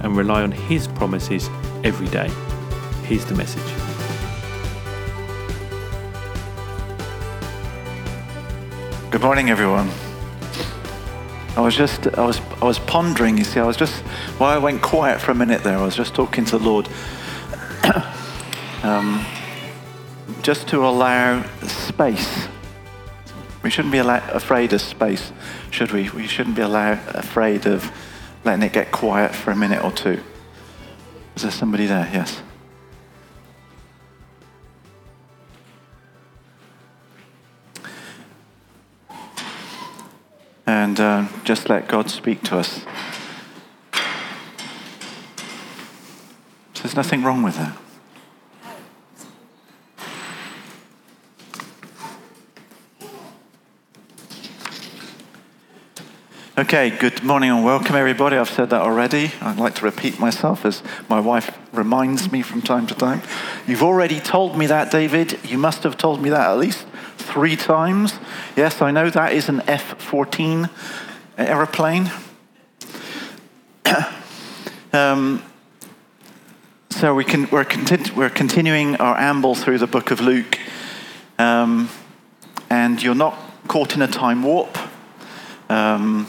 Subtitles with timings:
[0.00, 1.48] and rely on His promises
[1.84, 2.30] every day.
[3.04, 3.62] Here's the message.
[9.10, 9.90] Good morning, everyone.
[11.56, 13.36] I was just, I was, I was pondering.
[13.36, 14.02] You see, I was just,
[14.38, 16.88] while I went quiet for a minute there, I was just talking to the Lord,
[18.84, 19.24] um,
[20.42, 22.46] just to allow space.
[23.62, 25.32] We shouldn't be allow, afraid of space,
[25.70, 26.08] should we?
[26.10, 27.90] We shouldn't be allow, afraid of
[28.44, 30.22] letting it get quiet for a minute or two.
[31.36, 32.08] Is there somebody there?
[32.12, 32.42] Yes.
[40.66, 42.84] And uh, just let God speak to us.
[46.74, 47.76] There's nothing wrong with that.
[56.70, 58.36] Okay, good morning and welcome everybody.
[58.36, 59.32] I've said that already.
[59.40, 63.22] I'd like to repeat myself as my wife reminds me from time to time.
[63.66, 65.40] You've already told me that, David.
[65.42, 68.20] You must have told me that at least three times.
[68.56, 70.70] Yes, I know that is an F 14
[71.38, 72.08] aeroplane.
[74.92, 75.42] um,
[76.90, 80.56] so we can, we're, conti- we're, continuing our amble through the book of Luke.
[81.36, 81.90] Um,
[82.70, 84.78] and you're not caught in a time warp.
[85.68, 86.28] Um,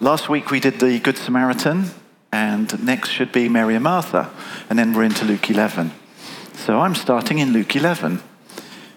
[0.00, 1.86] Last week we did the Good Samaritan,
[2.30, 4.30] and next should be Mary and Martha,
[4.70, 5.90] and then we're into Luke 11.
[6.52, 8.22] So I'm starting in Luke 11.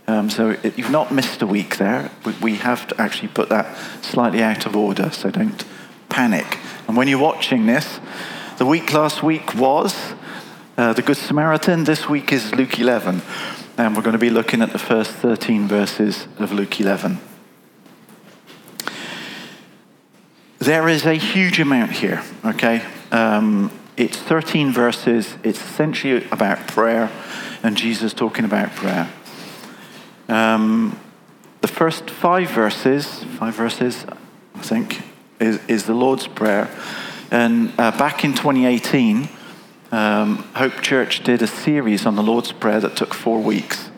[0.08, 2.12] Um, so it, you've not missed a week there.
[2.24, 5.66] We, we have to actually put that slightly out of order, so don't
[6.10, 6.60] panic.
[6.88, 8.00] And when you're watching this,
[8.60, 10.14] the week last week was
[10.78, 11.86] uh, the Good Samaritan.
[11.86, 13.24] This week is Luke 11,
[13.76, 17.18] and we're going to be looking at the first 13 verses of Luke 11.
[20.62, 22.86] There is a huge amount here, okay?
[23.12, 25.36] Um, it's 13 verses.
[25.44, 27.10] It's essentially about prayer
[27.64, 29.12] and Jesus talking about prayer.
[30.30, 31.00] Um,
[31.62, 34.06] the first five verses, five verses,
[34.54, 35.02] I think,
[35.40, 36.70] is, is the Lord's Prayer.
[37.32, 39.30] And uh, back in 2018,
[39.92, 43.90] um, Hope Church did a series on the Lord's Prayer that took four weeks.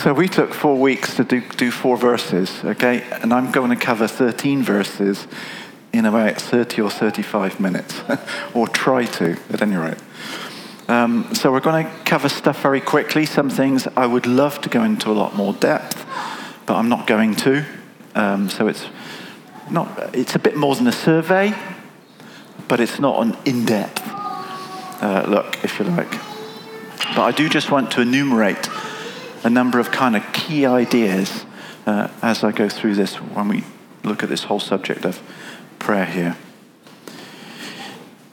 [0.00, 3.02] So we took four weeks to do, do four verses, okay?
[3.20, 5.26] And I'm going to cover 13 verses
[5.92, 8.00] in about 30 or 35 minutes,
[8.54, 9.98] or try to, at any rate.
[10.88, 13.26] Um, so we're going to cover stuff very quickly.
[13.26, 16.06] Some things I would love to go into a lot more depth,
[16.64, 17.66] but I'm not going to.
[18.14, 18.86] Um, so it's
[19.70, 20.14] not.
[20.14, 21.52] It's a bit more than a survey,
[22.68, 24.02] but it's not an in-depth
[25.02, 26.10] uh, look, if you like.
[27.14, 28.66] But I do just want to enumerate
[29.42, 31.44] a number of kind of key ideas
[31.86, 33.64] uh, as I go through this when we
[34.04, 35.20] look at this whole subject of
[35.78, 36.36] prayer here.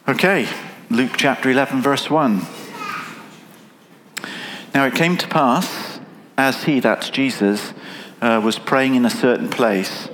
[0.07, 0.47] Okay,
[0.89, 2.41] Luke chapter 11, verse 1.
[4.73, 5.99] Now it came to pass,
[6.37, 7.73] as he, that's Jesus,
[8.21, 10.07] uh, was praying in a certain place,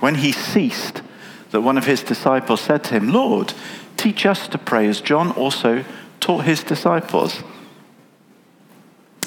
[0.00, 1.02] when he ceased,
[1.50, 3.54] that one of his disciples said to him, Lord,
[3.96, 5.84] teach us to pray as John also
[6.20, 7.42] taught his disciples.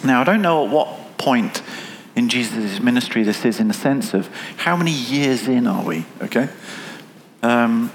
[0.04, 1.62] Now, I don't know at what point
[2.16, 6.06] in Jesus' ministry this is in the sense of how many years in are we,
[6.22, 6.50] okay?
[7.44, 7.92] Um,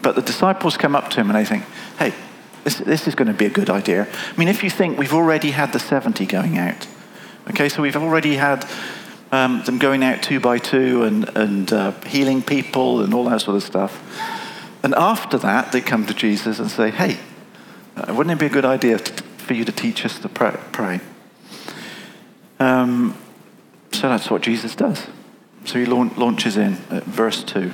[0.00, 1.64] but the disciples come up to him and they think,
[1.98, 2.14] hey,
[2.64, 4.08] this, this is going to be a good idea.
[4.10, 6.86] I mean, if you think we've already had the 70 going out,
[7.50, 8.66] okay, so we've already had
[9.32, 13.42] um, them going out two by two and, and uh, healing people and all that
[13.42, 14.00] sort of stuff.
[14.82, 17.18] And after that, they come to Jesus and say, hey,
[17.96, 21.00] uh, wouldn't it be a good idea for you to teach us to pray?
[22.60, 23.16] Um,
[23.90, 25.06] so that's what Jesus does.
[25.64, 27.72] So he launches in at verse 2.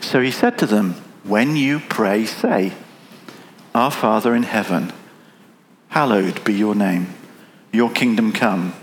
[0.00, 2.72] So he said to them, When you pray, say,
[3.74, 4.92] Our Father in heaven,
[5.88, 7.14] hallowed be your name.
[7.72, 8.74] Your kingdom come.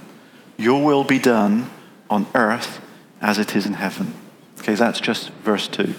[0.57, 1.69] Your will be done
[2.09, 2.81] on earth
[3.21, 4.13] as it is in heaven.
[4.59, 5.93] Okay, that's just verse 2.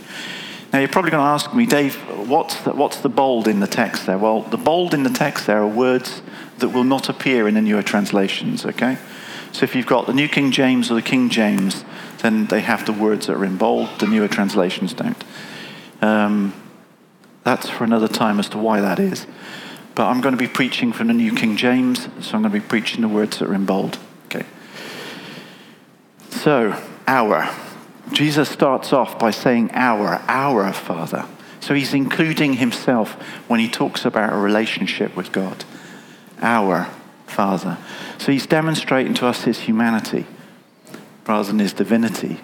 [0.72, 1.96] Now you're probably going to ask me, Dave,
[2.28, 4.18] what's the, what's the bold in the text there?
[4.18, 6.22] Well, the bold in the text there are words
[6.58, 8.99] that will not appear in the newer translations, okay?
[9.53, 11.85] So if you've got the New King James or the King James,
[12.19, 13.88] then they have the words that are in bold.
[13.99, 15.23] The newer translations don't.
[16.00, 16.53] Um,
[17.44, 19.26] that's for another time as to why that is.
[19.94, 22.50] But I'm going to be preaching from the New King James, so I'm going to
[22.50, 23.99] be preaching the words that are in bold.
[24.26, 24.44] Okay.
[26.31, 27.49] So, our.
[28.12, 31.26] Jesus starts off by saying, Our, our Father.
[31.61, 33.14] So he's including himself
[33.49, 35.64] when he talks about a relationship with God.
[36.46, 36.88] Our
[37.26, 37.76] Father.
[38.19, 40.26] So he's demonstrating to us his humanity
[41.26, 42.38] rather than his divinity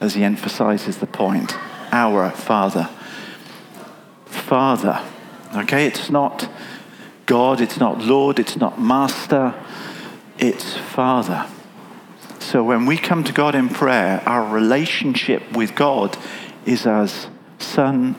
[0.00, 1.54] as he emphasizes the point.
[1.92, 2.88] Our Father.
[4.24, 5.04] Father.
[5.54, 6.48] Okay, it's not
[7.26, 9.54] God, it's not Lord, it's not Master,
[10.38, 11.46] it's Father.
[12.38, 16.16] So when we come to God in prayer, our relationship with God
[16.64, 17.26] is as
[17.58, 18.16] son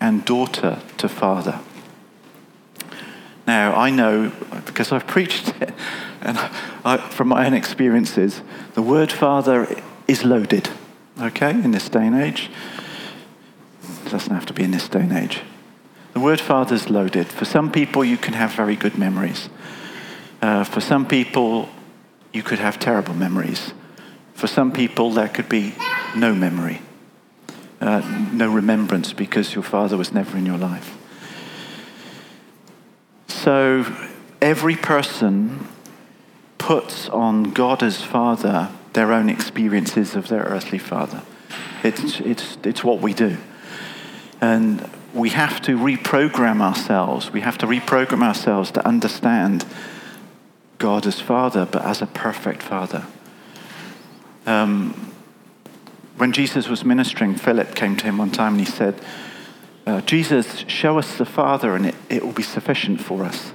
[0.00, 1.60] and daughter to Father.
[3.50, 4.30] Now, I know,
[4.64, 5.74] because I've preached it,
[6.20, 6.38] and
[6.84, 8.42] I, from my own experiences,
[8.74, 9.66] the word Father
[10.06, 10.70] is loaded,
[11.20, 12.48] okay, in this day and age.
[14.06, 15.40] It doesn't have to be in this day and age.
[16.12, 17.26] The word Father is loaded.
[17.26, 19.48] For some people, you can have very good memories.
[20.40, 21.70] Uh, for some people,
[22.32, 23.72] you could have terrible memories.
[24.34, 25.74] For some people, there could be
[26.14, 26.82] no memory,
[27.80, 30.99] uh, no remembrance because your father was never in your life.
[33.30, 33.86] So
[34.42, 35.68] every person
[36.58, 41.22] puts on God as Father their own experiences of their earthly father.
[41.84, 43.36] It's, it's, it's what we do.
[44.40, 47.30] And we have to reprogram ourselves.
[47.30, 49.64] We have to reprogram ourselves to understand
[50.78, 53.06] God as Father, but as a perfect Father.
[54.44, 55.12] Um,
[56.16, 59.00] when Jesus was ministering, Philip came to him one time and he said,
[59.86, 63.52] uh, Jesus, show us the Father and it, it will be sufficient for us.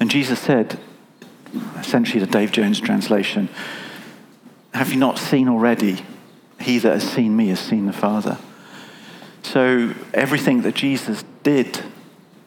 [0.00, 0.78] And Jesus said,
[1.78, 3.48] essentially the Dave Jones translation,
[4.74, 6.04] Have you not seen already?
[6.60, 8.38] He that has seen me has seen the Father.
[9.42, 11.80] So everything that Jesus did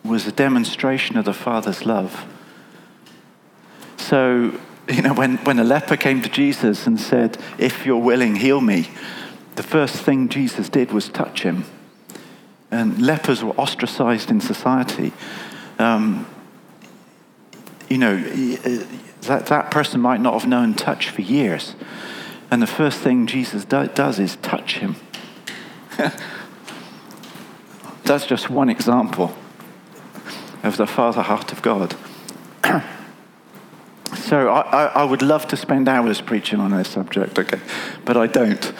[0.03, 2.25] was a demonstration of the Father's love.
[3.97, 4.59] So,
[4.89, 8.61] you know, when, when a leper came to Jesus and said, If you're willing, heal
[8.61, 8.89] me,
[9.55, 11.65] the first thing Jesus did was touch him.
[12.71, 15.13] And lepers were ostracized in society.
[15.77, 16.25] Um,
[17.89, 21.75] you know, that, that person might not have known touch for years.
[22.49, 24.95] And the first thing Jesus do, does is touch him.
[28.03, 29.35] That's just one example
[30.63, 31.95] of the Father heart of God.
[34.15, 37.59] so I, I, I, would love to spend hours preaching on this subject, okay,
[38.05, 38.73] but I don't.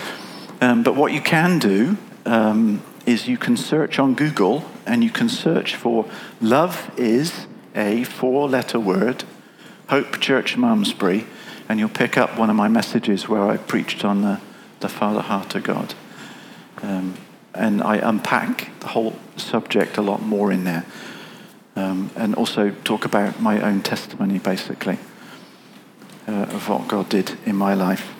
[0.59, 5.09] Um, but what you can do um, is you can search on Google and you
[5.09, 6.05] can search for
[6.39, 9.25] love is a four letter word,
[9.89, 11.25] Hope Church Malmesbury,
[11.67, 14.39] and you'll pick up one of my messages where I preached on the,
[14.79, 15.93] the Father heart of God.
[16.81, 17.15] Um,
[17.53, 20.85] and I unpack the whole subject a lot more in there.
[21.75, 24.99] Um, and also talk about my own testimony, basically,
[26.27, 28.13] uh, of what God did in my life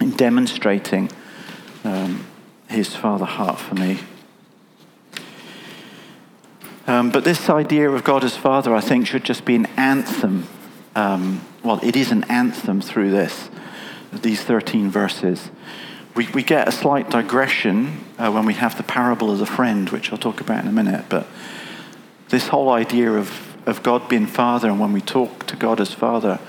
[0.00, 1.10] in demonstrating
[1.84, 2.26] um,
[2.70, 3.98] his father heart for me.
[6.86, 10.46] Um, but this idea of God as Father, I think, should just be an anthem.
[10.96, 13.48] Um, well, it is an anthem through this,
[14.12, 15.50] these 13 verses.
[16.16, 19.88] We, we get a slight digression uh, when we have the parable of the friend,
[19.90, 21.04] which I'll talk about in a minute.
[21.08, 21.26] But
[22.28, 25.92] this whole idea of, of God being Father, and when we talk to God as
[25.92, 26.40] Father,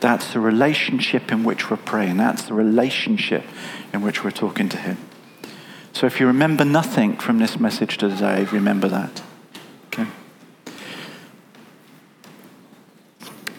[0.00, 2.16] that's the relationship in which we're praying.
[2.16, 3.44] That's the relationship
[3.92, 4.96] in which we're talking to Him.
[5.92, 9.22] So if you remember nothing from this message today, remember that.
[9.86, 10.06] Okay?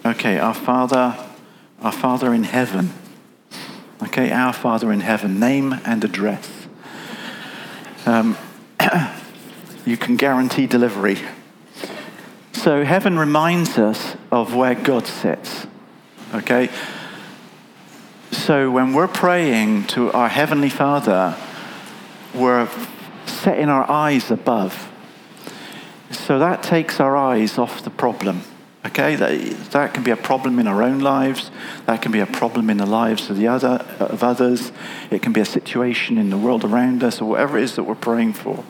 [0.06, 1.18] Okay, our Father,
[1.82, 2.94] our Father in heaven
[4.04, 6.50] Okay, our Father in heaven, name and address.
[8.08, 8.36] Um,
[9.86, 11.20] you can guarantee delivery.
[12.52, 15.68] So heaven reminds us of where God sits.
[16.34, 16.70] Okay?
[18.32, 21.38] So when we're praying to our Heavenly Father,
[22.34, 22.70] we're
[23.26, 24.90] setting our eyes above.
[26.12, 28.42] So that takes our eyes off the problem.
[28.84, 31.52] Okay, that, that can be a problem in our own lives.
[31.86, 34.72] That can be a problem in the lives of the other of others.
[35.12, 37.84] It can be a situation in the world around us, or whatever it is that
[37.84, 38.64] we're praying for.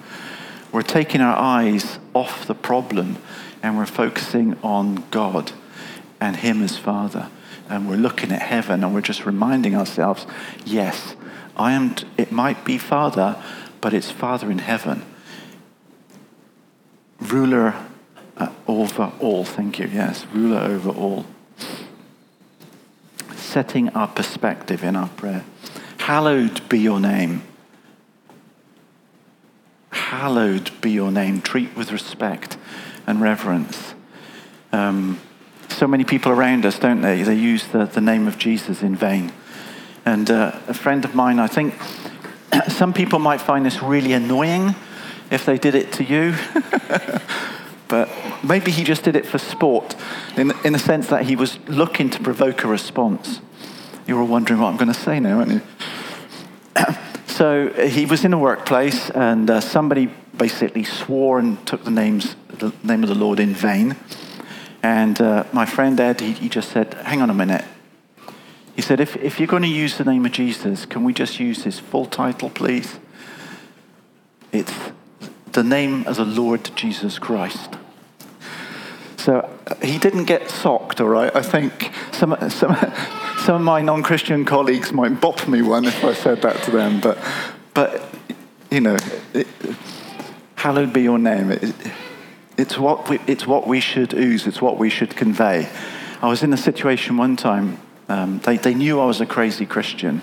[0.71, 3.17] We're taking our eyes off the problem,
[3.63, 5.53] and we're focusing on God
[6.19, 7.29] and Him as Father,
[7.69, 10.27] and we're looking at heaven, and we're just reminding ourselves,
[10.65, 11.15] yes,
[11.55, 11.95] I am.
[12.17, 13.41] It might be Father,
[13.79, 15.03] but it's Father in heaven,
[17.19, 17.75] ruler
[18.37, 21.25] uh, over all, thank you, yes, ruler over all.
[23.35, 25.43] Setting our perspective in our prayer.
[25.97, 27.43] Hallowed be your name.
[30.11, 31.41] hallowed be your name.
[31.41, 32.57] Treat with respect
[33.07, 33.93] and reverence.
[34.73, 35.21] Um,
[35.69, 37.23] so many people around us, don't they?
[37.23, 39.31] They use the, the name of Jesus in vain.
[40.05, 41.75] And uh, a friend of mine, I think
[42.69, 44.75] some people might find this really annoying
[45.29, 46.35] if they did it to you.
[47.87, 48.09] but
[48.43, 49.95] maybe he just did it for sport,
[50.35, 53.41] in, in the sense that he was looking to provoke a response.
[54.07, 55.61] You're all wondering what I'm going to say now, aren't you?
[57.27, 62.35] so he was in a workplace, and uh, somebody basically swore and took the, names,
[62.47, 63.95] the name of the Lord in vain.
[64.81, 67.65] And uh, my friend Ed, he, he just said, Hang on a minute.
[68.81, 71.39] He said, if, if you're going to use the name of Jesus, can we just
[71.39, 72.97] use his full title, please?
[74.51, 74.73] It's
[75.51, 77.75] the name of the Lord Jesus Christ.
[79.17, 81.31] So uh, he didn't get socked, all right?
[81.35, 82.75] I think some, some,
[83.45, 86.71] some of my non Christian colleagues might bop me one if I said that to
[86.71, 87.19] them, but,
[87.75, 88.03] but
[88.71, 88.97] you know,
[89.35, 89.47] it,
[90.55, 91.51] hallowed be your name.
[91.51, 91.75] It,
[92.57, 95.69] it's, what we, it's what we should ooze, it's what we should convey.
[96.19, 97.77] I was in a situation one time,
[98.11, 100.21] um, they, they knew I was a crazy Christian.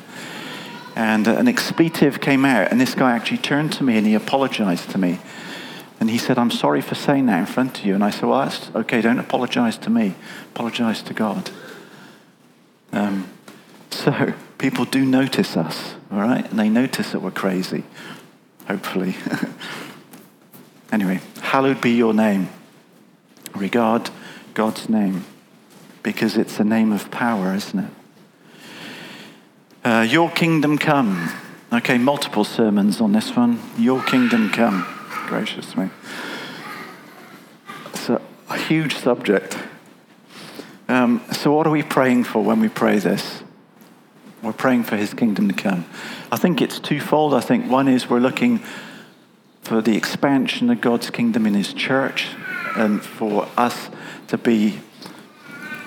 [0.94, 4.90] And an expletive came out, and this guy actually turned to me and he apologized
[4.90, 5.20] to me.
[6.00, 7.94] And he said, I'm sorry for saying that in front of you.
[7.94, 10.14] And I said, Well, that's okay, don't apologize to me,
[10.54, 11.50] apologize to God.
[12.92, 13.28] Um,
[13.90, 16.48] so people do notice us, all right?
[16.48, 17.84] And they notice that we're crazy,
[18.66, 19.16] hopefully.
[20.92, 22.48] anyway, hallowed be your name.
[23.54, 24.10] Regard
[24.54, 25.24] God's name
[26.12, 27.90] because it's a name of power, isn't it?
[29.84, 31.28] Uh, your kingdom come.
[31.70, 33.60] Okay, multiple sermons on this one.
[33.76, 34.86] Your kingdom come.
[35.26, 35.90] Gracious me.
[37.88, 39.58] It's a, a huge subject.
[40.88, 43.42] Um, so, what are we praying for when we pray this?
[44.42, 45.84] We're praying for his kingdom to come.
[46.32, 47.34] I think it's twofold.
[47.34, 48.62] I think one is we're looking
[49.60, 52.28] for the expansion of God's kingdom in his church
[52.76, 53.90] and for us
[54.28, 54.80] to be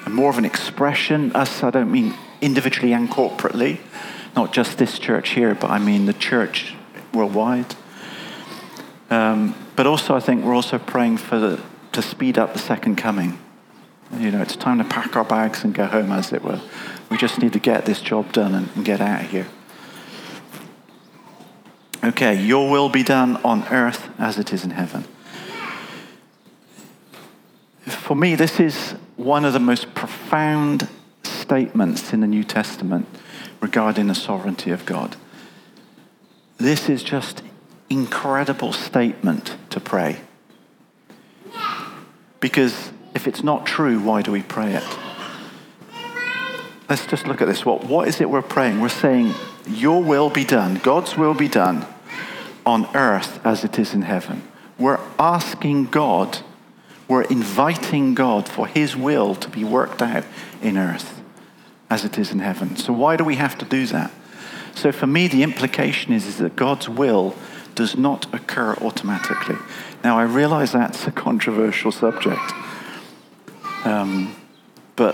[0.09, 1.31] more of an expression.
[1.35, 3.79] Us, I don't mean individually and corporately,
[4.35, 6.73] not just this church here, but I mean the church
[7.13, 7.75] worldwide.
[9.09, 12.95] Um, but also, I think we're also praying for the, to speed up the second
[12.95, 13.39] coming.
[14.17, 16.61] You know, it's time to pack our bags and go home, as it were.
[17.09, 19.47] We just need to get this job done and, and get out of here.
[22.03, 25.03] Okay, your will be done on earth as it is in heaven.
[27.85, 30.87] For me, this is one of the most profound
[31.23, 33.07] statements in the New Testament
[33.59, 35.15] regarding the sovereignty of God.
[36.57, 37.43] This is just
[37.89, 40.21] incredible statement to pray.
[42.39, 44.97] Because if it's not true, why do we pray it?
[46.89, 47.65] Let's just look at this.
[47.65, 48.81] What, what is it we're praying?
[48.81, 49.33] We're saying,
[49.67, 51.85] Your will be done, God's will be done
[52.65, 54.43] on earth as it is in heaven.
[54.77, 56.39] We're asking God,
[57.11, 60.23] we're inviting God for His will to be worked out
[60.61, 61.21] in earth
[61.89, 62.77] as it is in heaven.
[62.77, 64.11] So, why do we have to do that?
[64.75, 67.35] So, for me, the implication is, is that God's will
[67.75, 69.57] does not occur automatically.
[70.05, 72.53] Now, I realize that's a controversial subject,
[73.83, 74.33] um,
[74.95, 75.13] but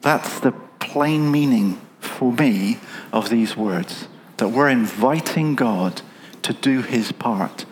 [0.00, 2.80] that's the plain meaning for me
[3.12, 4.08] of these words
[4.38, 6.02] that we're inviting God
[6.42, 7.64] to do his part.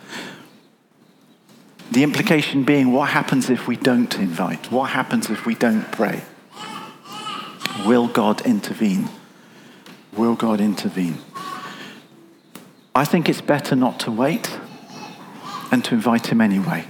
[1.91, 4.71] The implication being, what happens if we don't invite?
[4.71, 6.21] What happens if we don't pray?
[7.85, 9.09] Will God intervene?
[10.15, 11.17] Will God intervene?
[12.95, 14.57] I think it's better not to wait
[15.71, 16.85] and to invite him anyway.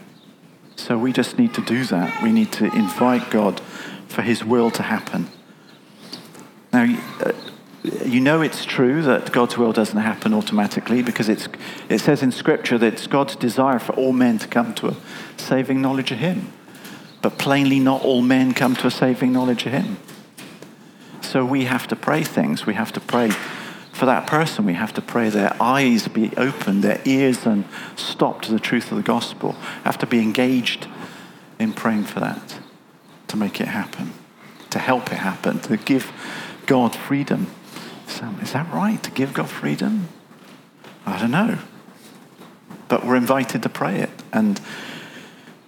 [0.76, 2.22] So we just need to do that.
[2.22, 3.60] We need to invite God
[4.08, 5.28] for his will to happen.
[6.74, 6.86] Now,
[7.84, 11.48] you know it's true that God's will doesn't happen automatically because it's,
[11.90, 14.96] it says in Scripture that it's God's desire for all men to come to a
[15.38, 16.52] saving knowledge of Him.
[17.22, 19.98] But plainly, not all men come to a saving knowledge of Him.
[21.22, 22.66] So we have to pray things.
[22.66, 23.30] We have to pray
[23.92, 24.66] for that person.
[24.66, 28.92] We have to pray their eyes be opened, their ears and stopped to the truth
[28.92, 29.54] of the gospel.
[29.84, 30.88] Have to be engaged
[31.60, 32.60] in praying for that
[33.28, 34.14] to make it happen,
[34.72, 36.12] to help it happen, to give
[36.66, 37.48] God freedom.
[38.12, 40.10] So, um, is that right to give God freedom?
[41.06, 41.58] I don't know.
[42.88, 44.10] But we're invited to pray it.
[44.34, 44.60] And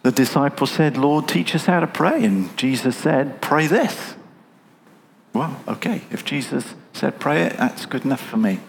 [0.03, 2.23] the disciples said, Lord, teach us how to pray.
[2.25, 4.15] And Jesus said, pray this.
[5.33, 8.59] Well, okay, if Jesus said pray it, that's good enough for me.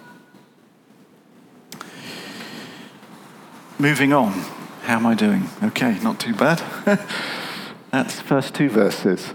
[3.79, 4.33] Moving on.
[4.83, 5.49] How am I doing?
[5.63, 6.63] Okay, not too bad.
[7.91, 9.35] that's first two verses.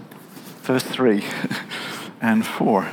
[0.62, 1.24] Verse three
[2.20, 2.88] and four.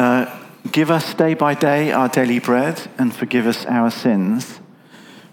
[0.00, 0.24] Uh,
[0.72, 4.58] give us day by day our daily bread and forgive us our sins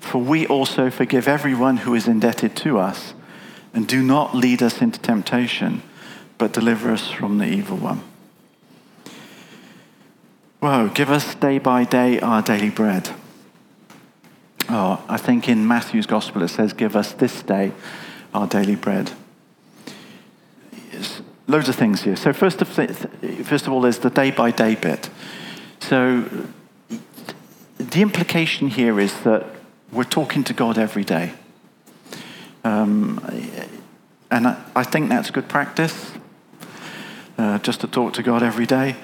[0.01, 3.13] For we also forgive everyone who is indebted to us,
[3.73, 5.83] and do not lead us into temptation,
[6.37, 8.01] but deliver us from the evil one.
[10.59, 13.09] Whoa, give us day by day our daily bread.
[14.69, 17.71] Oh, I think in Matthew's gospel it says, Give us this day
[18.33, 19.11] our daily bread.
[21.49, 22.17] Loads of things here.
[22.17, 25.09] So, first of, first of all, there's the day by day bit.
[25.79, 26.25] So,
[27.77, 29.45] the implication here is that
[29.91, 31.33] we're talking to God every day.
[32.65, 33.23] Um,
[34.29, 36.11] and I, I, think that's good practice,
[37.37, 38.97] uh, just to talk to God every day.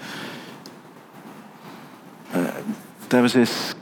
[2.33, 2.61] Uh,
[3.07, 3.73] there was this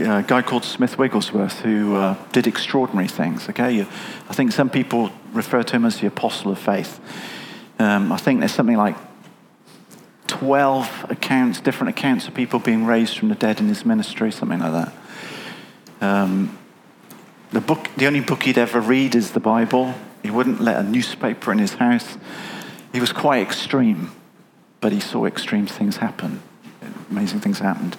[0.00, 3.48] uh, guy called Smith Wigglesworth who uh, did extraordinary things.
[3.48, 7.00] Okay, I think some people refer to him as the apostle of faith.
[7.78, 8.96] Um, I think there's something like
[10.26, 14.60] 12 accounts, different accounts of people being raised from the dead in his ministry, something
[14.60, 14.92] like that.
[16.00, 16.58] Um,
[17.52, 19.94] the, book, the only book he'd ever read is the Bible.
[20.22, 22.16] He wouldn't let a newspaper in his house.
[22.92, 24.10] He was quite extreme,
[24.80, 26.42] but he saw extreme things happen.
[27.10, 27.96] Amazing things happened.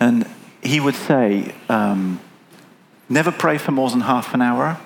[0.00, 0.28] And
[0.62, 2.20] he would say, um,
[3.08, 4.80] never pray for more than half an hour,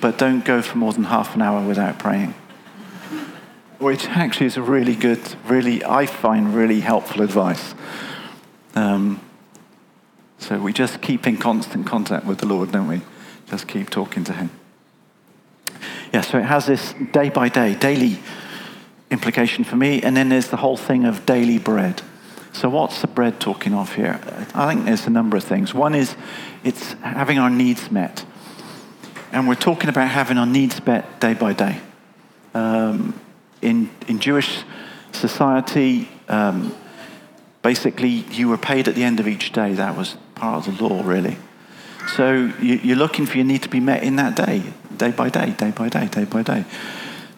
[0.00, 2.34] but don't go for more than half an hour without praying.
[3.78, 7.74] Which actually is a really good, really, I find really helpful advice.
[8.74, 9.20] Um,
[10.38, 13.00] so we just keep in constant contact with the Lord, don't we?
[13.48, 14.50] Just keep talking to Him.
[16.12, 18.18] Yeah, so it has this day by day, daily
[19.10, 22.02] implication for me, and then there's the whole thing of daily bread.
[22.52, 24.20] So, what's the bread talking of here?
[24.54, 25.74] I think there's a number of things.
[25.74, 26.14] One is
[26.62, 28.24] it's having our needs met.
[29.32, 31.80] And we're talking about having our needs met day by day.
[32.54, 33.18] Um,
[33.64, 34.62] in, in Jewish
[35.12, 36.74] society, um,
[37.62, 39.72] basically, you were paid at the end of each day.
[39.74, 41.38] That was part of the law, really.
[42.14, 44.62] So you, are looking for your need to be met in that day,
[44.96, 46.64] day by day, day by day, day by day.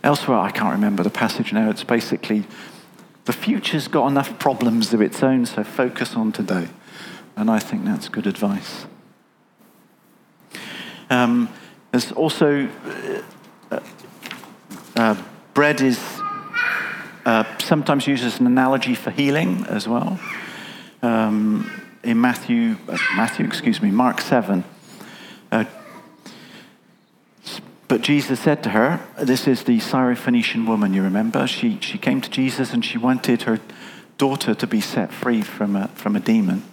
[0.03, 1.71] Elsewhere, I can't remember the passage now.
[1.71, 2.45] It's basically
[3.25, 6.69] the future's got enough problems of its own, so focus on today.
[7.37, 8.87] And I think that's good advice.
[11.11, 11.49] Um,
[11.93, 12.69] there's also
[13.71, 13.81] uh,
[14.97, 15.23] uh,
[15.57, 15.99] bread is
[17.25, 20.21] uh, sometimes used as an analogy for healing as well.
[21.01, 21.71] Um,
[22.05, 24.64] in Matthew, uh, Matthew, excuse me, Mark 7.
[25.51, 25.64] Uh,
[27.88, 31.47] but Jesus said to her, This is the Syrophoenician woman, you remember?
[31.47, 33.59] She, she came to Jesus and she wanted her
[34.19, 36.64] daughter to be set free from a, from a demon.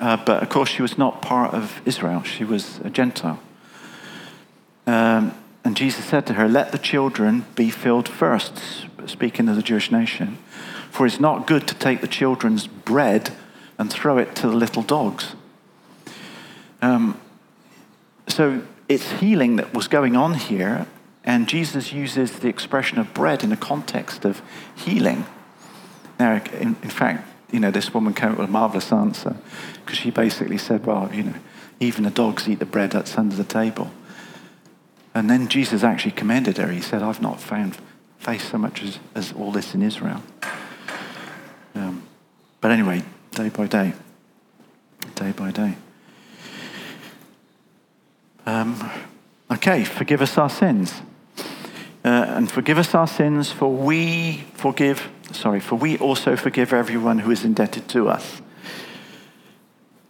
[0.00, 3.38] Uh, but of course, she was not part of Israel, she was a Gentile.
[4.86, 5.34] Um,
[5.68, 8.58] and Jesus said to her, Let the children be filled first,
[9.04, 10.38] speaking of the Jewish nation.
[10.90, 13.32] For it's not good to take the children's bread
[13.76, 15.34] and throw it to the little dogs.
[16.80, 17.20] Um,
[18.28, 20.86] so it's healing that was going on here,
[21.22, 24.40] and Jesus uses the expression of bread in the context of
[24.74, 25.26] healing.
[26.18, 29.36] Now, in, in fact, you know, this woman came up with a marvelous answer
[29.84, 31.34] because she basically said, well, you know,
[31.78, 33.90] even the dogs eat the bread that's under the table.
[35.18, 36.68] And then Jesus actually commended her.
[36.68, 37.76] He said, I've not found
[38.20, 40.22] faith so much as, as all this in Israel.
[41.74, 42.04] Um,
[42.60, 43.02] but anyway,
[43.32, 43.94] day by day.
[45.16, 45.74] Day by day.
[48.46, 48.92] Um,
[49.50, 51.02] okay, forgive us our sins.
[52.04, 57.18] Uh, and forgive us our sins, for we forgive, sorry, for we also forgive everyone
[57.18, 58.40] who is indebted to us.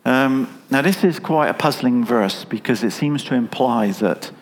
[0.05, 4.33] Um, now, this is quite a puzzling verse because it seems to imply that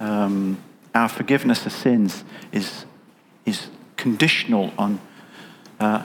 [0.00, 0.58] um,
[0.94, 2.84] our forgiveness of sins is,
[3.44, 5.00] is conditional on
[5.80, 6.04] uh,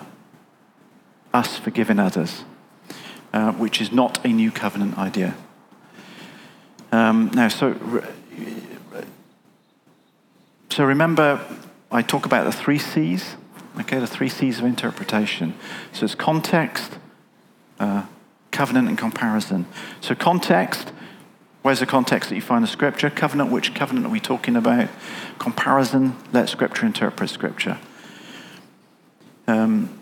[1.34, 2.44] us forgiving others,
[3.34, 5.36] uh, which is not a new covenant idea.
[6.92, 7.76] Um, now, so,
[10.70, 11.44] so remember,
[11.92, 13.36] I talk about the three C's,
[13.80, 15.56] okay, the three C's of interpretation.
[15.92, 16.98] So it's context,
[17.80, 18.06] uh,
[18.52, 19.66] covenant, and comparison.
[20.02, 20.92] So context,
[21.64, 23.10] where's the context that you find the scripture?
[23.10, 24.90] Covenant, which covenant are we talking about?
[25.40, 27.80] Comparison, let scripture interpret scripture.
[29.48, 30.00] Um,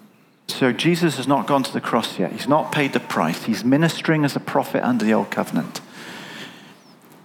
[0.48, 2.34] so Jesus has not gone to the cross yet.
[2.34, 3.46] He's not paid the price.
[3.46, 5.80] He's ministering as a prophet under the old covenant.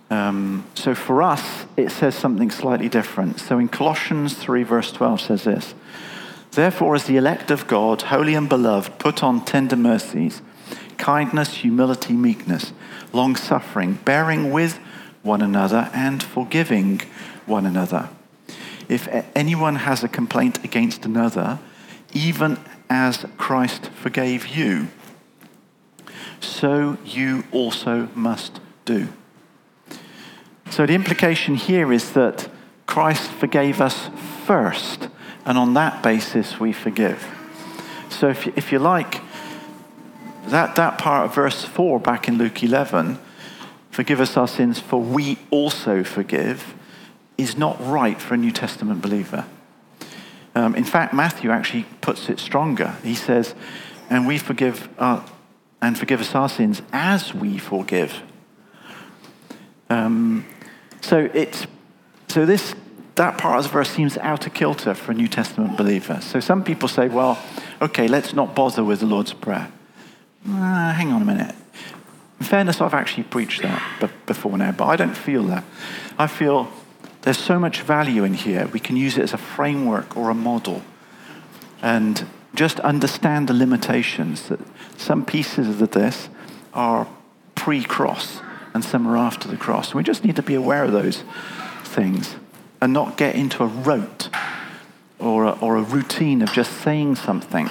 [0.08, 3.40] Um, so for us, it says something slightly different.
[3.40, 5.74] So in Colossians 3, verse 12 says this
[6.52, 10.40] Therefore, as the elect of God, holy and beloved, put on tender mercies,
[10.98, 12.72] kindness, humility, meekness,
[13.12, 14.78] long suffering, bearing with
[15.22, 17.00] one another, and forgiving
[17.46, 18.08] one another.
[18.88, 21.58] If anyone has a complaint against another,
[22.12, 24.88] even as Christ forgave you,
[26.40, 29.08] so you also must do.
[30.70, 32.48] So the implication here is that
[32.86, 34.10] Christ forgave us
[34.44, 35.08] first,
[35.44, 37.26] and on that basis we forgive.
[38.08, 39.20] So if you, if you like,
[40.48, 43.18] that, that part of verse 4 back in Luke 11,
[43.90, 46.74] forgive us our sins for we also forgive,
[47.38, 49.44] is not right for a New Testament believer.
[50.54, 52.96] Um, in fact, Matthew actually puts it stronger.
[53.02, 53.54] He says,
[54.08, 55.24] and we forgive our,
[55.82, 58.22] and forgive us our sins as we forgive.
[59.90, 60.46] Um,
[61.00, 61.66] so it's
[62.28, 62.74] so this
[63.16, 66.20] that part of the verse seems out of kilter for a New Testament believer.
[66.20, 67.38] So some people say, well,
[67.80, 69.72] okay, let's not bother with the Lord's Prayer.
[70.48, 71.54] Uh, hang on a minute.
[72.38, 75.64] In fairness, I've actually preached that before now, but I don't feel that.
[76.18, 76.70] I feel
[77.22, 78.68] there's so much value in here.
[78.68, 80.82] We can use it as a framework or a model.
[81.82, 84.60] And just understand the limitations that
[84.96, 86.28] some pieces of this
[86.72, 87.08] are
[87.56, 88.40] pre cross
[88.72, 89.94] and some are after the cross.
[89.94, 91.24] We just need to be aware of those
[91.82, 92.36] things
[92.80, 94.28] and not get into a rote
[95.18, 97.70] or a, or a routine of just saying something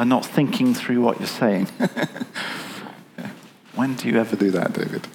[0.00, 1.66] and not thinking through what you're saying.
[3.74, 5.06] when do you ever do that, David?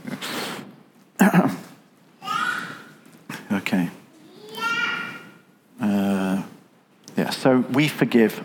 [3.51, 3.89] okay.
[5.81, 6.43] Uh,
[7.17, 8.43] yeah, so we forgive.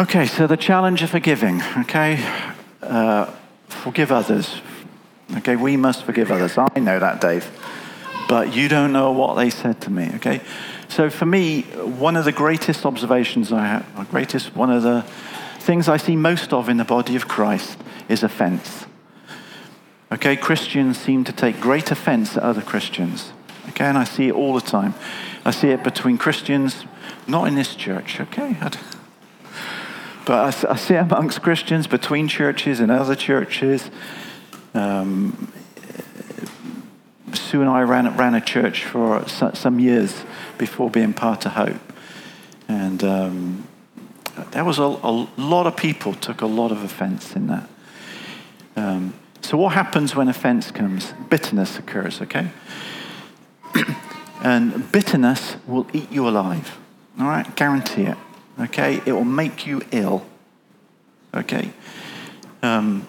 [0.00, 2.18] Okay, so the challenge of forgiving, okay?
[2.80, 3.30] Uh,
[3.68, 4.62] forgive others.
[5.36, 6.56] Okay, we must forgive others.
[6.56, 7.50] I know that, Dave
[8.28, 10.40] but you don't know what they said to me, okay?
[10.96, 15.02] So for me, one of the greatest observations I have, greatest, one of the
[15.58, 17.78] things I see most of in the body of Christ
[18.08, 18.86] is offense.
[20.10, 23.30] Okay, Christians seem to take great offense at other Christians.
[23.68, 24.94] Okay, and I see it all the time.
[25.44, 26.86] I see it between Christians,
[27.26, 28.56] not in this church, okay?
[30.24, 33.90] But I, see it amongst Christians, between churches and other churches.
[34.72, 35.52] Um,
[37.36, 40.24] Sue and I ran, ran a church for some years
[40.58, 41.92] before being part of Hope.
[42.68, 43.68] And um,
[44.50, 47.68] there was a, a, lot of people took a lot of offense in that.
[48.76, 51.12] Um, so what happens when offense comes?
[51.30, 52.50] Bitterness occurs, okay?
[54.42, 56.78] and bitterness will eat you alive.
[57.18, 57.54] All right?
[57.56, 58.18] Guarantee it.
[58.60, 59.00] Okay?
[59.06, 60.26] It will make you ill.
[61.34, 61.70] Okay?
[62.62, 63.06] Um,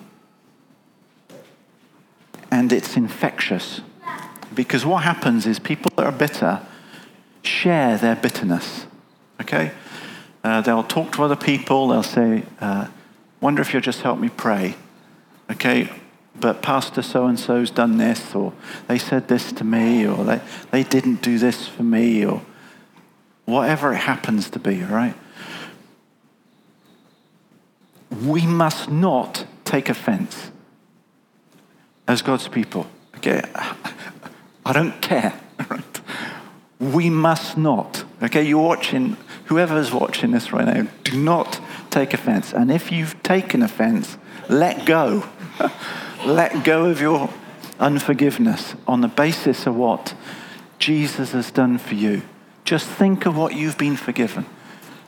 [2.52, 3.82] and it's infectious.
[4.54, 6.62] Because what happens is people that are bitter
[7.44, 8.86] share their bitterness.
[9.42, 9.72] Okay?
[10.44, 11.90] Uh, they'll talk to other people.
[11.90, 12.88] They'll say, uh,
[13.40, 14.76] Wonder if you'll just help me pray.
[15.52, 15.90] Okay?
[16.40, 18.54] But Pastor so and so's done this, or
[18.88, 22.42] they said this to me, or they, they didn't do this for me, or
[23.46, 25.16] whatever it happens to be, right?
[28.24, 30.52] We must not take offense
[32.08, 32.88] as God's people.
[33.18, 33.42] Okay?
[34.68, 35.40] I don't care.
[36.80, 38.04] We must not.
[38.22, 42.54] Okay, you're watching, whoever's watching this right now, do not take offense.
[42.54, 45.28] And if you've taken offense, let go.
[46.26, 47.32] let go of your
[47.80, 50.14] unforgiveness on the basis of what
[50.78, 52.22] Jesus has done for you.
[52.64, 54.46] Just think of what you've been forgiven.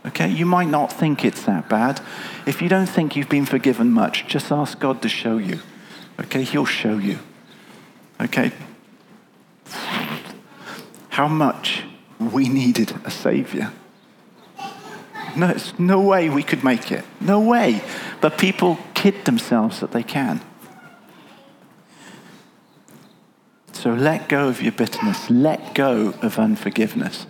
[0.08, 2.02] Okay, you might not think it's that bad.
[2.48, 5.60] If you don't think you've been forgiven much, just ask God to show you.
[6.20, 7.20] Okay, He'll show you.
[8.20, 8.52] Okay,
[11.10, 11.84] how much
[12.20, 13.72] we needed a savior.
[15.36, 17.06] No, there's no way we could make it.
[17.22, 17.82] No way.
[18.22, 20.42] But people kid themselves that they can.
[23.72, 25.30] So let go of your bitterness.
[25.30, 27.26] Let go of unforgiveness.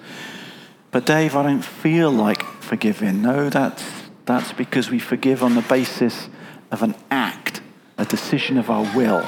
[0.92, 3.22] But Dave, I don't feel like forgiving.
[3.22, 3.84] No, that's,
[4.26, 6.28] that's because we forgive on the basis
[6.72, 7.62] of an act,
[7.98, 9.24] a decision of our will.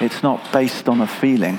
[0.00, 1.58] It's not based on a feeling.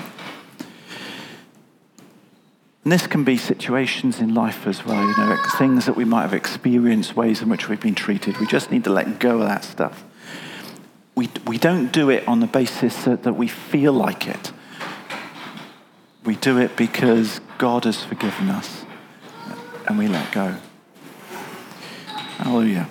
[2.87, 6.21] And this can be situations in life as well, you know, things that we might
[6.21, 8.37] have experienced, ways in which we've been treated.
[8.37, 10.05] We just need to let go of that stuff.
[11.13, 14.53] We, we don't do it on the basis that, that we feel like it.
[16.23, 18.85] We do it because God has forgiven us
[19.85, 20.55] and we let go.
[22.37, 22.87] Hallelujah.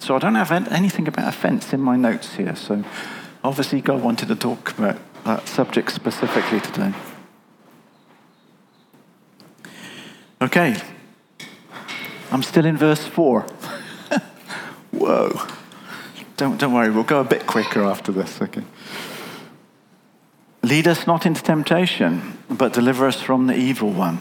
[0.00, 2.56] So I don't have anything about offense in my notes here.
[2.56, 2.84] So
[3.42, 6.92] obviously, God wanted to talk about that subject specifically today.
[10.44, 10.76] Okay.
[12.30, 13.40] I'm still in verse 4.
[14.90, 15.40] Whoa.
[16.36, 18.42] Don't, don't worry, we'll go a bit quicker after this.
[18.42, 18.62] Okay.
[20.62, 24.20] Lead us not into temptation, but deliver us from the evil one.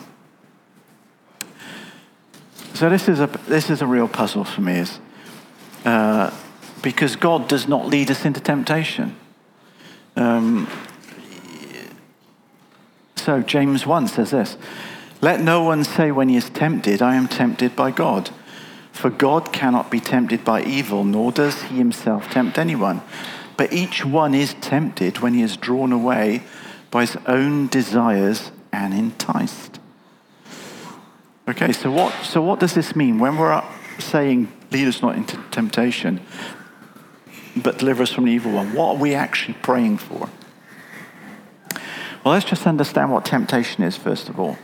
[2.74, 5.00] So this is a, this is a real puzzle for me, is,
[5.84, 6.32] uh,
[6.82, 9.18] because God does not lead us into temptation.
[10.16, 10.70] Um,
[13.18, 14.56] so James 1 says this
[15.24, 18.32] Let no one say when he is tempted, I am tempted by God.
[18.92, 23.02] For God cannot be tempted by evil, nor does he himself tempt anyone.
[23.56, 26.44] But each one is tempted when he is drawn away
[26.92, 29.80] by his own desires and enticed.
[31.48, 33.18] Okay, so what, so what does this mean?
[33.18, 33.64] When we're
[34.00, 36.20] saying, lead us not into temptation,
[37.56, 40.30] but deliver us from the evil one, what are we actually praying for?
[42.26, 44.58] Well, let's just understand what temptation is, first of all.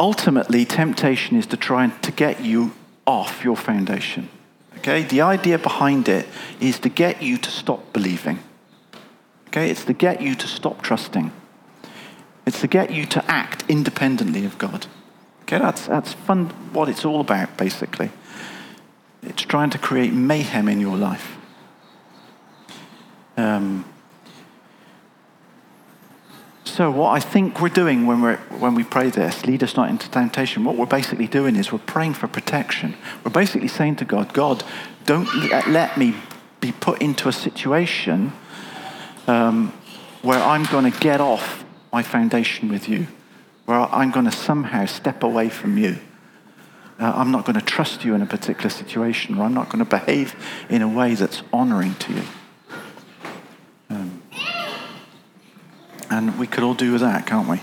[0.00, 2.72] Ultimately, temptation is to try to get you
[3.06, 4.30] off your foundation.
[4.78, 5.02] Okay?
[5.02, 6.26] The idea behind it
[6.58, 8.38] is to get you to stop believing.
[9.48, 9.70] Okay?
[9.70, 11.30] It's to get you to stop trusting.
[12.46, 14.86] It's to get you to act independently of God.
[15.42, 18.10] Okay, that's, that's fun, what it's all about, basically.
[19.22, 21.36] It's trying to create mayhem in your life.
[23.36, 23.84] Um,
[26.80, 29.90] so, what I think we're doing when, we're, when we pray this, lead us not
[29.90, 32.96] into temptation, what we're basically doing is we're praying for protection.
[33.22, 34.64] We're basically saying to God, God,
[35.04, 35.28] don't
[35.68, 36.14] let me
[36.58, 38.32] be put into a situation
[39.26, 39.74] um,
[40.22, 43.08] where I'm going to get off my foundation with you,
[43.66, 45.98] where I'm going to somehow step away from you.
[46.98, 49.84] Uh, I'm not going to trust you in a particular situation, or I'm not going
[49.84, 50.34] to behave
[50.70, 52.22] in a way that's honoring to you.
[56.10, 57.60] And we could all do with that, can't we?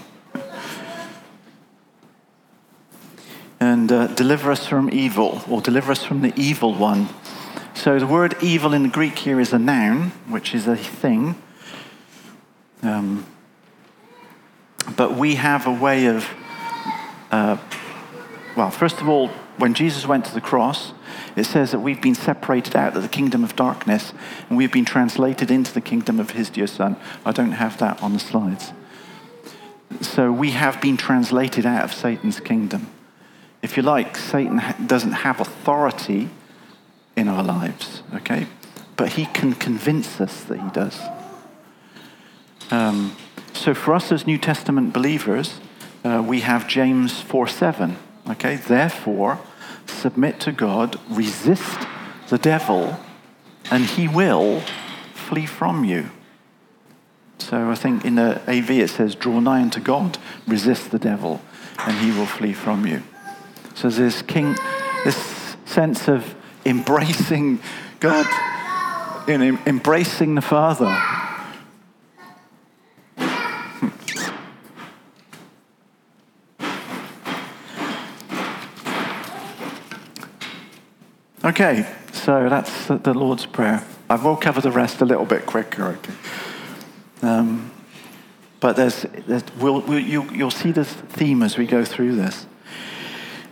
[3.60, 7.10] And uh, deliver us from evil, or deliver us from the evil one.
[7.73, 11.36] So the word evil in the Greek here is a noun, which is a thing.
[12.81, 13.25] Um,
[14.95, 16.27] but we have a way of,
[17.31, 17.57] uh,
[18.55, 20.93] well, first of all, when Jesus went to the cross,
[21.36, 24.13] it says that we've been separated out of the kingdom of darkness
[24.50, 26.96] and we've been translated into the kingdom of his dear son.
[27.26, 28.72] I don't have that on the slides.
[30.02, 32.88] So we have been translated out of Satan's kingdom.
[33.62, 36.30] If you like, Satan doesn't have authority
[37.15, 38.48] in our lives, okay?
[38.96, 41.00] But he can convince us that he does.
[42.70, 43.15] Um,
[43.54, 45.60] so for us as New Testament believers,
[46.04, 47.98] uh, we have James 4 7.
[48.30, 49.39] Okay, therefore,
[49.97, 51.79] submit to God, resist
[52.29, 52.99] the devil,
[53.71, 54.62] and he will
[55.13, 56.10] flee from you.
[57.39, 61.41] So I think in the AV it says, draw nigh unto God, resist the devil,
[61.79, 63.03] and he will flee from you.
[63.75, 64.55] So there's this king,
[65.03, 67.60] this sense of embracing
[67.99, 68.25] God,
[69.38, 70.97] know, embracing the Father
[81.47, 83.81] Okay, so that's the Lord's Prayer.
[84.10, 85.86] I will cover the rest a little bit quicker.
[85.86, 86.13] Okay.
[87.21, 87.71] Um,
[88.60, 92.47] but there's, there's we'll, we'll, you, you'll see this theme as we go through this.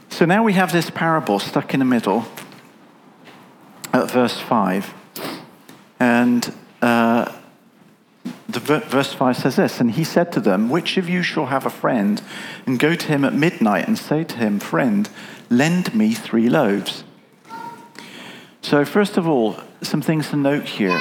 [0.10, 2.26] So now we have this parable stuck in the middle
[3.94, 4.94] at verse 5.
[5.98, 7.32] And uh,
[8.50, 11.66] the verse 5 says this And he said to them, Which of you shall have
[11.66, 12.22] a friend
[12.66, 15.10] and go to him at midnight and say to him, Friend,
[15.50, 17.06] lend me three loaves?
[18.66, 21.00] So, first of all, some things to note here.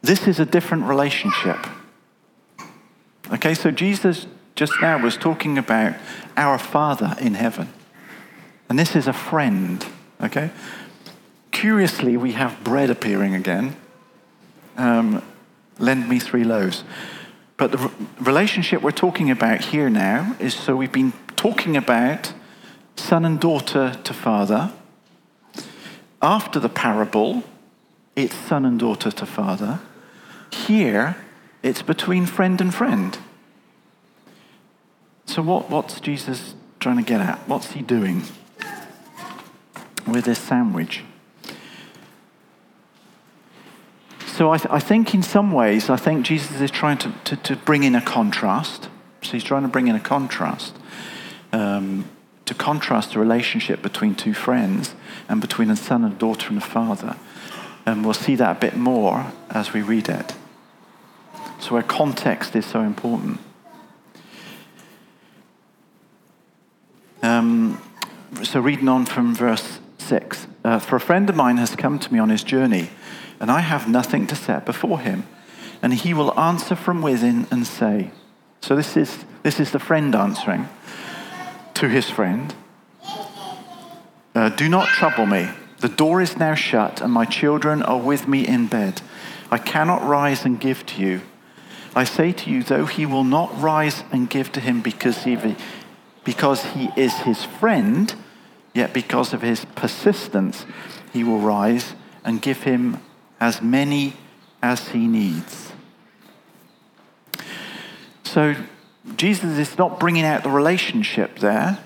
[0.00, 1.58] This is a different relationship.
[3.30, 5.94] Okay, so Jesus just now was talking about
[6.38, 7.68] our Father in heaven.
[8.70, 9.84] And this is a friend.
[10.22, 10.50] Okay?
[11.50, 13.76] Curiously, we have bread appearing again.
[14.78, 15.22] Um,
[15.78, 16.82] lend me three loaves.
[17.58, 22.32] But the relationship we're talking about here now is so we've been talking about
[22.96, 24.72] son and daughter to father
[26.24, 27.44] after the parable,
[28.16, 29.80] it's son and daughter to father.
[30.50, 31.16] Here,
[31.62, 33.18] it's between friend and friend.
[35.26, 37.38] So, what, what's Jesus trying to get at?
[37.48, 38.22] What's he doing
[40.06, 41.02] with this sandwich?
[44.26, 47.36] So, I, th- I think in some ways, I think Jesus is trying to, to,
[47.36, 48.88] to, bring in a contrast.
[49.22, 50.74] So, he's trying to bring in a contrast.
[52.64, 54.94] Contrast the relationship between two friends
[55.28, 57.14] and between a son and daughter and a father.
[57.84, 60.34] And we'll see that a bit more as we read it.
[61.60, 63.38] So, our context is so important.
[67.22, 67.82] Um,
[68.42, 72.10] so, reading on from verse 6 uh, For a friend of mine has come to
[72.10, 72.88] me on his journey,
[73.40, 75.26] and I have nothing to set before him.
[75.82, 78.10] And he will answer from within and say,
[78.62, 80.66] So, this is, this is the friend answering
[81.84, 82.54] to his friend,
[84.34, 85.50] uh, Do not trouble me.
[85.80, 89.02] The door is now shut, and my children are with me in bed.
[89.50, 91.20] I cannot rise and give to you.
[91.94, 95.36] I say to you, though he will not rise and give to him because he,
[96.24, 98.14] because he is his friend,
[98.72, 100.64] yet because of his persistence,
[101.12, 101.94] he will rise
[102.24, 102.98] and give him
[103.40, 104.14] as many
[104.62, 105.72] as he needs.
[108.22, 108.56] So
[109.16, 111.78] Jesus is not bringing out the relationship there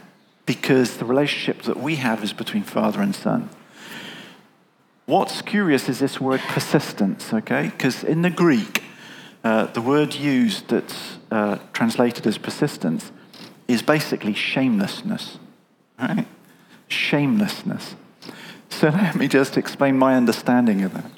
[0.46, 3.50] because the relationship that we have is between father and son.
[5.06, 7.68] What's curious is this word persistence, okay?
[7.68, 8.82] Because in the Greek,
[9.42, 13.10] uh, the word used that's uh, translated as persistence
[13.66, 15.38] is basically shamelessness,
[15.98, 16.26] right?
[16.88, 17.94] Shamelessness.
[18.68, 21.10] So let me just explain my understanding of that.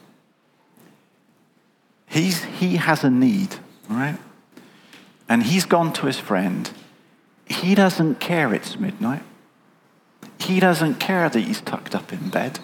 [2.07, 3.57] He's, he has a need,
[3.89, 4.19] right?
[5.31, 6.69] And he's gone to his friend.
[7.47, 9.23] He doesn't care it's midnight.
[10.40, 12.59] He doesn't care that he's tucked up in bed.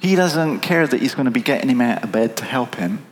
[0.00, 2.76] He doesn't care that he's going to be getting him out of bed to help
[2.76, 3.04] him.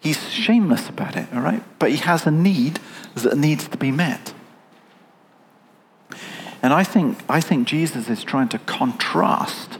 [0.00, 1.62] He's shameless about it, all right?
[1.78, 2.80] But he has a need
[3.14, 4.32] that needs to be met.
[6.62, 9.78] And I think, I think Jesus is trying to contrast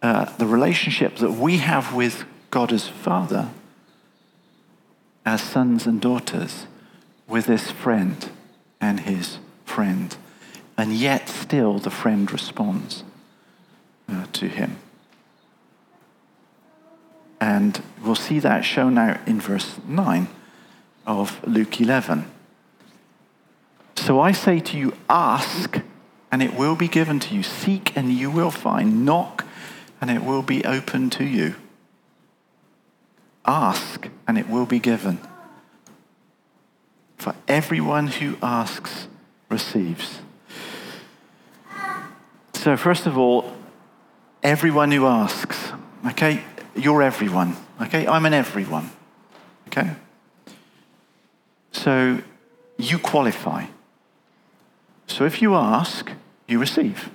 [0.00, 3.50] uh, the relationship that we have with God as Father,
[5.24, 6.66] as sons and daughters,
[7.28, 8.30] with this friend
[8.80, 10.16] and his friend.
[10.76, 13.04] And yet, still, the friend responds
[14.08, 14.78] uh, to him.
[17.40, 20.28] And we'll see that shown out in verse 9
[21.06, 22.30] of Luke 11.
[23.96, 25.80] So I say to you, ask,
[26.30, 27.42] and it will be given to you.
[27.42, 29.04] Seek, and you will find.
[29.04, 29.44] Knock,
[30.00, 31.54] and it will be open to you.
[33.44, 35.18] Ask, and it will be given.
[37.16, 39.08] For everyone who asks
[39.48, 40.20] receives.
[42.54, 43.52] So, first of all,
[44.42, 45.72] everyone who asks.
[46.06, 46.42] Okay?
[46.74, 47.56] You're everyone.
[47.80, 48.06] Okay?
[48.06, 48.90] I'm an everyone.
[49.68, 49.90] Okay?
[51.72, 52.20] So
[52.78, 53.66] you qualify.
[55.06, 56.10] So if you ask,
[56.46, 57.10] you receive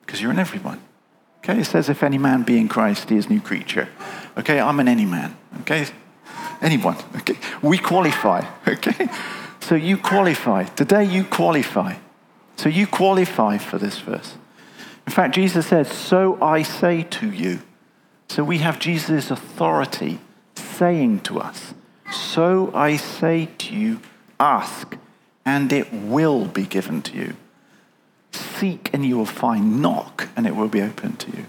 [0.00, 0.80] because you're an everyone.
[1.38, 1.60] Okay?
[1.60, 3.88] It says, if any man be in Christ, he is new creature.
[4.40, 4.58] Okay?
[4.58, 5.36] I'm an any man.
[5.60, 5.86] Okay?
[6.60, 6.96] Anyone.
[7.16, 7.38] Okay?
[7.62, 8.44] We qualify.
[8.66, 9.08] Okay?
[9.60, 10.64] So you qualify.
[10.64, 11.96] Today you qualify.
[12.56, 14.34] So you qualify for this verse.
[15.06, 17.60] In fact, Jesus said, So I say to you.
[18.28, 20.20] So we have Jesus' authority
[20.54, 21.74] saying to us,
[22.10, 24.00] So I say to you,
[24.38, 24.96] ask,
[25.44, 27.36] and it will be given to you.
[28.32, 29.82] Seek, and you will find.
[29.82, 31.46] Knock, and it will be opened to you.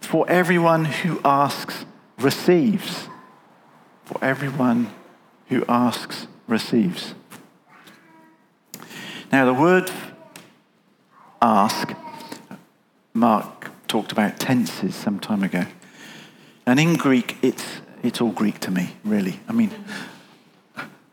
[0.00, 1.86] For everyone who asks
[2.18, 3.08] receives.
[4.04, 4.92] For everyone
[5.48, 7.14] who asks receives.
[9.32, 9.90] Now, the word
[11.40, 11.94] ask
[13.14, 15.66] Mark talked about tenses some time ago.
[16.66, 17.64] And in Greek, it's,
[18.02, 19.40] it's all Greek to me, really.
[19.48, 19.70] I mean,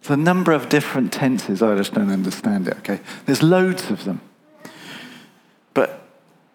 [0.03, 2.99] the number of different tenses, I just don't understand it, okay?
[3.25, 4.21] There's loads of them.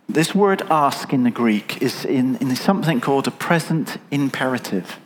[0.09, 4.99] This word ask in the Greek is in, in something called a present imperative.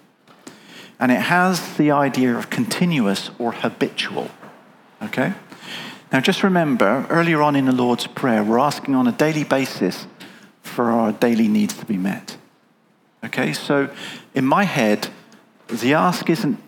[0.99, 4.31] And it has the idea of continuous or habitual,
[5.03, 5.33] okay?
[6.13, 10.07] Now, just remember, earlier on in the Lord's Prayer, we're asking on a daily basis
[10.63, 12.37] for our daily needs to be met.
[13.25, 13.91] Okay, so
[14.35, 15.09] in my head,
[15.69, 16.59] the ask isn't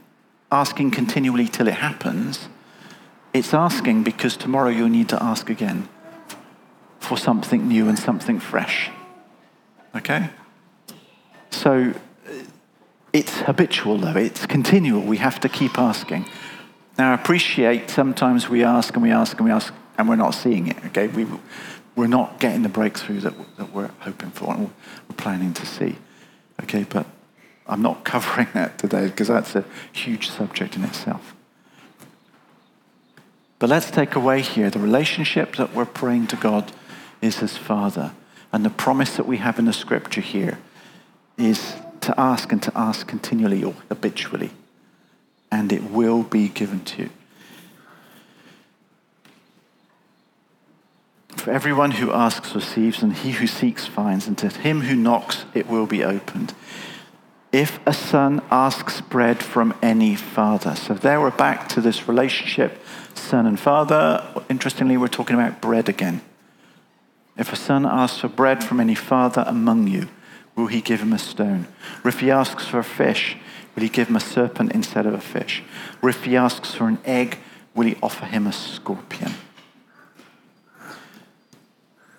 [0.50, 2.48] asking continually till it happens.
[3.32, 5.88] It's asking because tomorrow you'll need to ask again
[7.02, 8.90] for something new and something fresh.
[9.94, 10.30] Okay?
[11.50, 11.92] So
[12.26, 12.32] uh,
[13.12, 14.16] it's habitual, though.
[14.16, 15.02] It's continual.
[15.02, 16.26] We have to keep asking.
[16.96, 20.30] Now, I appreciate sometimes we ask and we ask and we ask and we're not
[20.30, 20.76] seeing it.
[20.86, 21.08] Okay?
[21.08, 21.26] We,
[21.96, 24.70] we're not getting the breakthrough that, that we're hoping for and
[25.08, 25.96] we're planning to see.
[26.62, 27.06] Okay, but
[27.66, 31.34] I'm not covering that today because that's a huge subject in itself.
[33.58, 36.72] But let's take away here the relationship that we're praying to God
[37.23, 38.12] is His Father.
[38.52, 40.58] And the promise that we have in the scripture here
[41.38, 44.50] is to ask and to ask continually or habitually.
[45.50, 47.10] And it will be given to you.
[51.37, 55.44] For everyone who asks receives, and he who seeks finds, and to him who knocks
[55.54, 56.54] it will be opened.
[57.50, 60.77] If a son asks bread from any father.
[60.77, 62.79] So there we're back to this relationship,
[63.14, 64.25] son and father.
[64.48, 66.23] Interestingly, we're talking about bread again.
[67.37, 70.08] If a son asks for bread from any father among you,
[70.54, 71.66] will he give him a stone?
[72.04, 73.37] Or if he asks for a fish,
[73.74, 75.62] will he give him a serpent instead of a fish?
[76.02, 77.38] Or if he asks for an egg,
[77.74, 79.33] will he offer him a scorpion?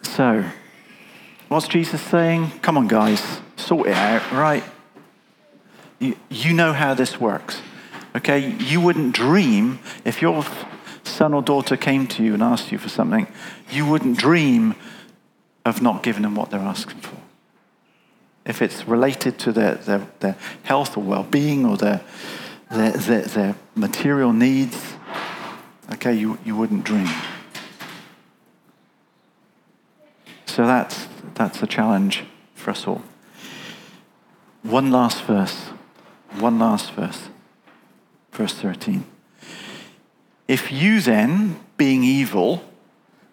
[0.01, 0.45] So,
[1.53, 2.49] What's Jesus saying?
[2.63, 4.63] Come on, guys, sort it out, right?
[5.99, 7.61] You, you know how this works.
[8.15, 8.53] Okay?
[8.53, 10.43] You wouldn't dream if your
[11.03, 13.27] son or daughter came to you and asked you for something,
[13.69, 14.73] you wouldn't dream
[15.65, 17.17] of not giving them what they're asking for.
[18.45, 22.01] If it's related to their, their, their health or well being or their,
[22.69, 24.95] their, their, their material needs,
[25.93, 27.09] okay, you, you wouldn't dream.
[30.45, 33.01] So that's, that's a challenge for us all.
[34.61, 35.69] One last verse.
[36.39, 37.29] One last verse.
[38.31, 39.05] Verse 13.
[40.47, 42.63] If you then, being evil,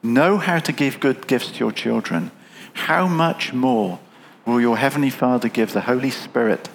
[0.03, 2.31] know how to give good gifts to your children,
[2.73, 3.99] how much more
[4.47, 6.69] will your heavenly Father give the Holy Spirit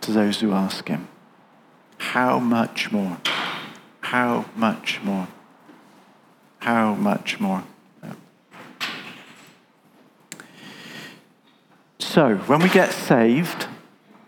[0.00, 1.08] to those who ask him?
[1.98, 3.18] How much more?
[4.00, 5.28] How much more?
[6.58, 7.64] How much more?
[12.12, 13.68] So, when we get saved,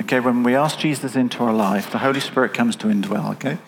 [0.00, 3.58] okay, when we ask Jesus into our life, the Holy Spirit comes to indwell, okay?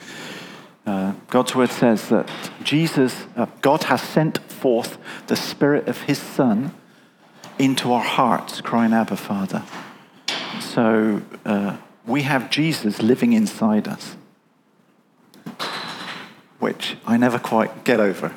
[0.87, 2.31] Uh, God's word says that
[2.63, 4.99] Jesus, uh, God has sent forth
[5.29, 6.75] the Spirit of His Son
[7.57, 9.63] into our hearts, crying, Abba, Father.
[10.59, 14.17] So uh, we have Jesus living inside us,
[16.59, 18.35] which I never quite get over.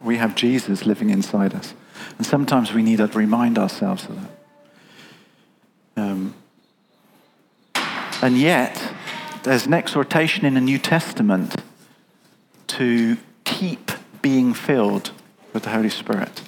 [0.00, 1.74] We have Jesus living inside us.
[2.16, 4.30] And sometimes we need to remind ourselves of that.
[5.98, 6.34] Um,
[8.22, 8.94] and yet,
[9.42, 11.56] there's an exhortation in the New Testament
[12.68, 15.12] to keep being filled
[15.56, 16.42] with the Holy Spirit.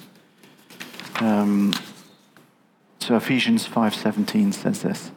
[1.19, 1.73] Um,
[2.99, 5.11] so Ephesians 5:17 says this.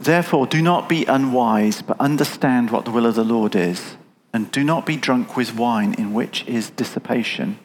[0.00, 3.96] Therefore, do not be unwise, but understand what the will of the Lord is,
[4.32, 7.58] and do not be drunk with wine, in which is dissipation,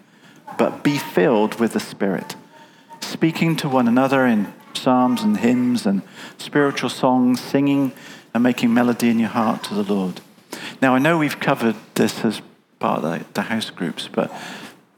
[0.58, 2.36] but be filled with the Spirit
[3.04, 6.02] speaking to one another in psalms and hymns and
[6.38, 7.92] spiritual songs, singing
[8.34, 10.20] and making melody in your heart to the Lord.
[10.82, 12.42] Now, I know we've covered this as
[12.84, 14.30] part of the, the house groups, but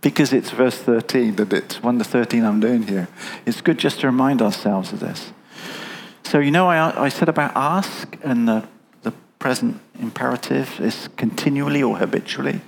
[0.02, 3.08] because it's verse 13 that it's 1 to 13 I'm doing here,
[3.46, 5.32] it's good just to remind ourselves of this.
[6.24, 8.68] So, you know, I, I said about ask, and the,
[9.04, 12.62] the present imperative is continually or habitually.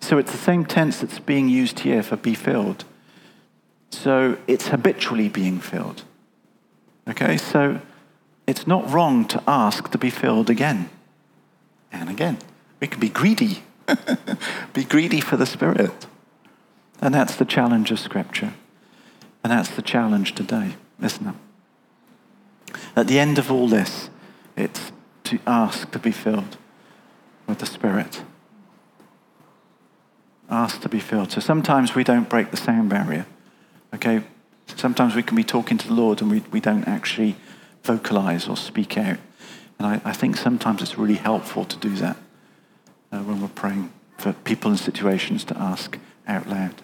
[0.00, 2.84] So it's the same tense that's being used here for be filled.
[3.90, 6.02] So it's habitually being filled.
[7.08, 7.80] Okay, so
[8.46, 10.90] it's not wrong to ask to be filled again
[11.90, 12.36] and again.
[12.80, 13.62] We can be greedy,
[14.72, 16.06] be greedy for the Spirit.
[17.00, 18.54] And that's the challenge of Scripture.
[19.42, 21.34] And that's the challenge today, isn't it?
[22.96, 24.08] At the end of all this,
[24.56, 24.92] it's
[25.24, 26.56] to ask to be filled
[27.46, 28.22] with the Spirit.
[30.48, 31.32] Ask to be filled.
[31.32, 33.26] So sometimes we don't break the sound barrier.
[33.94, 34.22] Okay?
[34.76, 37.36] Sometimes we can be talking to the Lord and we, we don't actually
[37.82, 39.18] vocalize or speak out.
[39.78, 42.16] And I, I think sometimes it's really helpful to do that
[43.14, 46.74] uh, when we're praying for people and situations to ask out loud.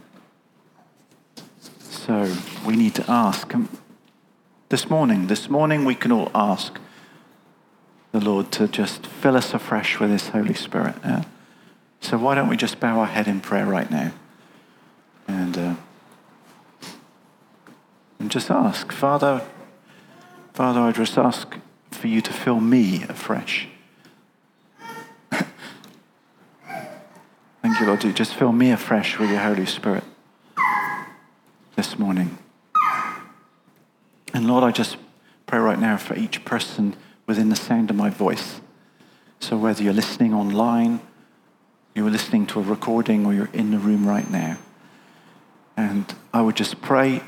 [1.80, 2.32] So
[2.64, 3.52] we need to ask.
[4.68, 6.78] This morning, this morning we can all ask
[8.12, 10.94] the Lord to just fill us afresh with His Holy Spirit.
[11.02, 11.24] Yeah?
[12.00, 14.12] So why don't we just bow our head in prayer right now?
[15.26, 15.58] And.
[15.58, 15.74] Uh,
[18.20, 19.42] and just ask, Father,
[20.52, 21.56] Father, I just ask
[21.90, 23.66] for you to fill me afresh.
[27.62, 28.14] Thank you, Lord.
[28.14, 30.04] Just fill me afresh with your Holy Spirit
[31.74, 32.38] this morning.
[34.32, 34.96] And Lord, I just
[35.46, 36.94] pray right now for each person
[37.26, 38.60] within the sound of my voice.
[39.40, 41.00] So whether you're listening online,
[41.92, 44.58] you're listening to a recording, or you're in the room right now.
[45.76, 47.22] And I would just pray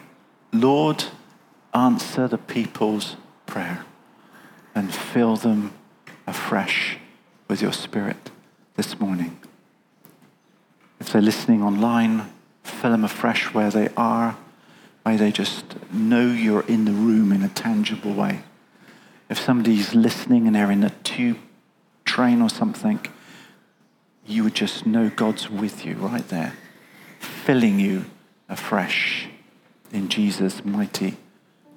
[0.52, 1.02] Lord,
[1.74, 3.84] answer the people's prayer
[4.76, 5.72] and fill them
[6.24, 6.98] afresh
[7.48, 8.30] with your spirit
[8.76, 9.40] this morning.
[11.02, 12.32] If they're listening online,
[12.62, 14.36] fill them afresh where they are.
[15.04, 18.42] May they just know you're in the room in a tangible way.
[19.28, 21.38] If somebody's listening and they're in a tube
[22.04, 23.04] train or something,
[24.28, 26.52] you would just know God's with you right there,
[27.18, 28.04] filling you
[28.48, 29.26] afresh
[29.90, 31.16] in Jesus' mighty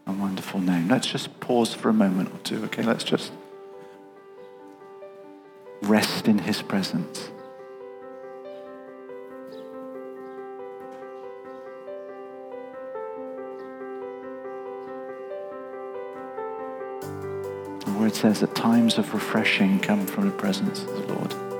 [0.05, 0.87] and wonderful name.
[0.87, 2.83] Let's just pause for a moment or two, okay?
[2.83, 3.31] Let's just
[5.81, 7.31] rest in his presence.
[18.15, 21.54] Says that times of refreshing come from the presence of the Lord.